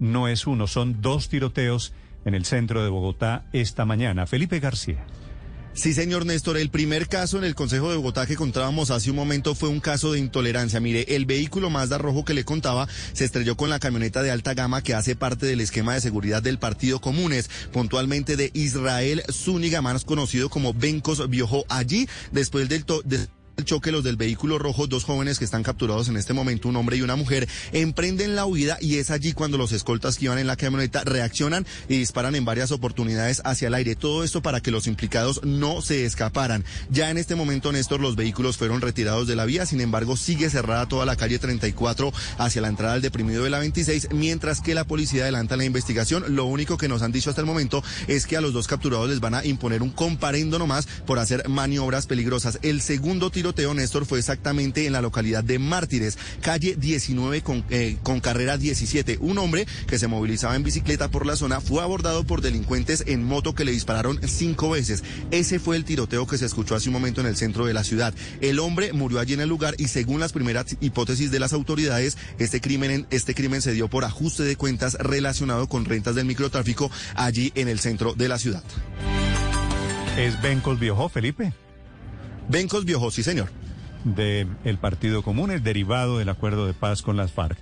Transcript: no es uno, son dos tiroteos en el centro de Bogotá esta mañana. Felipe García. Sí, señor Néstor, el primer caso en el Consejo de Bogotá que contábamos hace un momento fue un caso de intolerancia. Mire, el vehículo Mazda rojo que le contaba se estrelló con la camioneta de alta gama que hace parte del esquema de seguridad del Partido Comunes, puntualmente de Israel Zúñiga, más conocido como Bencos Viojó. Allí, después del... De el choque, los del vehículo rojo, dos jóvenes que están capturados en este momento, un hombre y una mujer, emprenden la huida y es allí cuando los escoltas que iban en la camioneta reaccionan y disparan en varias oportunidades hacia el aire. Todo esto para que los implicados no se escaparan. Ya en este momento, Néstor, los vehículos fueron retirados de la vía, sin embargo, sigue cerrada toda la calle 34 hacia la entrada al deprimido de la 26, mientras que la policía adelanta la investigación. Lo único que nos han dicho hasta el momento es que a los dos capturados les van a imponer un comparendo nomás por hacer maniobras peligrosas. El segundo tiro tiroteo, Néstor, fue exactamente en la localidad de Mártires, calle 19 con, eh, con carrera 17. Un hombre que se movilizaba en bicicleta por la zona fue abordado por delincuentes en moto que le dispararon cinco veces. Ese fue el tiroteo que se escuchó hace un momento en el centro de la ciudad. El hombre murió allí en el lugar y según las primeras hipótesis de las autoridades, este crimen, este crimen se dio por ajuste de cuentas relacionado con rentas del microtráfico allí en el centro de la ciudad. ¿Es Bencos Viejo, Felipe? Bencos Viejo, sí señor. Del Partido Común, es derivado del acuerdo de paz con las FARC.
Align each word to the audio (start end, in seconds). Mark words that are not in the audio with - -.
no 0.00 0.26
es 0.26 0.48
uno, 0.48 0.66
son 0.66 1.00
dos 1.00 1.28
tiroteos 1.28 1.92
en 2.24 2.34
el 2.34 2.44
centro 2.44 2.82
de 2.82 2.90
Bogotá 2.90 3.46
esta 3.52 3.84
mañana. 3.84 4.26
Felipe 4.26 4.58
García. 4.58 5.06
Sí, 5.74 5.94
señor 5.94 6.26
Néstor, 6.26 6.56
el 6.56 6.70
primer 6.70 7.06
caso 7.06 7.38
en 7.38 7.44
el 7.44 7.54
Consejo 7.54 7.88
de 7.88 7.98
Bogotá 7.98 8.26
que 8.26 8.34
contábamos 8.34 8.90
hace 8.90 9.10
un 9.10 9.16
momento 9.16 9.54
fue 9.54 9.68
un 9.68 9.78
caso 9.78 10.10
de 10.10 10.18
intolerancia. 10.18 10.80
Mire, 10.80 11.14
el 11.14 11.24
vehículo 11.24 11.70
Mazda 11.70 11.98
rojo 11.98 12.24
que 12.24 12.34
le 12.34 12.44
contaba 12.44 12.88
se 13.12 13.24
estrelló 13.24 13.56
con 13.56 13.70
la 13.70 13.78
camioneta 13.78 14.24
de 14.24 14.32
alta 14.32 14.54
gama 14.54 14.82
que 14.82 14.94
hace 14.94 15.14
parte 15.14 15.46
del 15.46 15.60
esquema 15.60 15.94
de 15.94 16.00
seguridad 16.00 16.42
del 16.42 16.58
Partido 16.58 17.00
Comunes, 17.00 17.48
puntualmente 17.72 18.36
de 18.36 18.50
Israel 18.54 19.22
Zúñiga, 19.30 19.82
más 19.82 20.04
conocido 20.04 20.50
como 20.50 20.74
Bencos 20.74 21.30
Viojó. 21.30 21.64
Allí, 21.68 22.08
después 22.32 22.68
del... 22.68 22.84
De 23.04 23.37
el 23.58 23.64
choque, 23.64 23.90
los 23.90 24.04
del 24.04 24.16
vehículo 24.16 24.56
rojo, 24.58 24.86
dos 24.86 25.02
jóvenes 25.02 25.40
que 25.40 25.44
están 25.44 25.64
capturados 25.64 26.08
en 26.08 26.16
este 26.16 26.32
momento, 26.32 26.68
un 26.68 26.76
hombre 26.76 26.96
y 26.96 27.02
una 27.02 27.16
mujer, 27.16 27.48
emprenden 27.72 28.36
la 28.36 28.46
huida 28.46 28.78
y 28.80 28.98
es 28.98 29.10
allí 29.10 29.32
cuando 29.32 29.58
los 29.58 29.72
escoltas 29.72 30.16
que 30.16 30.26
iban 30.26 30.38
en 30.38 30.46
la 30.46 30.54
camioneta 30.54 31.02
reaccionan 31.02 31.66
y 31.88 31.98
disparan 31.98 32.36
en 32.36 32.44
varias 32.44 32.70
oportunidades 32.70 33.42
hacia 33.44 33.66
el 33.66 33.74
aire. 33.74 33.96
Todo 33.96 34.22
esto 34.22 34.42
para 34.42 34.60
que 34.60 34.70
los 34.70 34.86
implicados 34.86 35.40
no 35.42 35.82
se 35.82 36.04
escaparan. 36.04 36.64
Ya 36.88 37.10
en 37.10 37.18
este 37.18 37.34
momento, 37.34 37.72
Néstor, 37.72 38.00
los 38.00 38.14
vehículos 38.14 38.56
fueron 38.56 38.80
retirados 38.80 39.26
de 39.26 39.34
la 39.34 39.44
vía, 39.44 39.66
sin 39.66 39.80
embargo, 39.80 40.16
sigue 40.16 40.50
cerrada 40.50 40.86
toda 40.86 41.04
la 41.04 41.16
calle 41.16 41.40
34 41.40 42.12
hacia 42.38 42.62
la 42.62 42.68
entrada 42.68 42.94
al 42.94 43.02
deprimido 43.02 43.42
de 43.42 43.50
la 43.50 43.58
26, 43.58 44.10
mientras 44.12 44.60
que 44.60 44.74
la 44.74 44.84
policía 44.84 45.24
adelanta 45.24 45.56
la 45.56 45.64
investigación. 45.64 46.36
Lo 46.36 46.44
único 46.44 46.78
que 46.78 46.86
nos 46.86 47.02
han 47.02 47.10
dicho 47.10 47.30
hasta 47.30 47.40
el 47.40 47.46
momento 47.46 47.82
es 48.06 48.26
que 48.26 48.36
a 48.36 48.40
los 48.40 48.52
dos 48.52 48.68
capturados 48.68 49.08
les 49.08 49.18
van 49.18 49.34
a 49.34 49.44
imponer 49.44 49.82
un 49.82 49.90
comparendo 49.90 50.60
nomás 50.60 50.86
por 51.06 51.18
hacer 51.18 51.48
maniobras 51.48 52.06
peligrosas. 52.06 52.60
El 52.62 52.82
segundo 52.82 53.30
tiro 53.30 53.47
tiroteo, 53.48 53.72
Néstor, 53.72 54.04
fue 54.04 54.18
exactamente 54.18 54.84
en 54.84 54.92
la 54.92 55.00
localidad 55.00 55.42
de 55.42 55.58
Mártires, 55.58 56.18
calle 56.42 56.76
19 56.76 57.40
con, 57.40 57.64
eh, 57.70 57.96
con 58.02 58.20
carrera 58.20 58.58
17. 58.58 59.16
Un 59.22 59.38
hombre 59.38 59.66
que 59.86 59.98
se 59.98 60.06
movilizaba 60.06 60.54
en 60.54 60.62
bicicleta 60.62 61.10
por 61.10 61.24
la 61.24 61.34
zona 61.34 61.62
fue 61.62 61.82
abordado 61.82 62.24
por 62.24 62.42
delincuentes 62.42 63.04
en 63.06 63.24
moto 63.24 63.54
que 63.54 63.64
le 63.64 63.72
dispararon 63.72 64.20
cinco 64.26 64.68
veces. 64.68 65.02
Ese 65.30 65.58
fue 65.58 65.76
el 65.76 65.84
tiroteo 65.84 66.26
que 66.26 66.36
se 66.36 66.44
escuchó 66.44 66.74
hace 66.74 66.90
un 66.90 66.92
momento 66.92 67.22
en 67.22 67.26
el 67.26 67.36
centro 67.36 67.64
de 67.64 67.72
la 67.72 67.84
ciudad. 67.84 68.12
El 68.42 68.58
hombre 68.58 68.92
murió 68.92 69.18
allí 69.18 69.32
en 69.32 69.40
el 69.40 69.48
lugar 69.48 69.74
y 69.78 69.88
según 69.88 70.20
las 70.20 70.34
primeras 70.34 70.76
hipótesis 70.80 71.30
de 71.30 71.40
las 71.40 71.54
autoridades, 71.54 72.18
este 72.38 72.60
crimen, 72.60 73.06
este 73.08 73.34
crimen 73.34 73.62
se 73.62 73.72
dio 73.72 73.88
por 73.88 74.04
ajuste 74.04 74.42
de 74.42 74.56
cuentas 74.56 74.94
relacionado 75.00 75.68
con 75.68 75.86
rentas 75.86 76.14
del 76.14 76.26
microtráfico 76.26 76.90
allí 77.14 77.50
en 77.54 77.68
el 77.68 77.78
centro 77.78 78.12
de 78.12 78.28
la 78.28 78.38
ciudad. 78.38 78.62
¿Es 80.18 80.40
Bencos 80.42 80.78
Viejo, 80.78 81.08
Felipe? 81.08 81.54
Bencos 82.48 82.84
Viejo, 82.84 83.10
sí 83.10 83.22
señor. 83.22 83.48
Del 84.04 84.78
Partido 84.80 85.22
Común, 85.22 85.50
es 85.50 85.62
derivado 85.62 86.18
del 86.18 86.28
acuerdo 86.28 86.66
de 86.66 86.74
paz 86.74 87.02
con 87.02 87.16
las 87.16 87.32
FARC. 87.32 87.56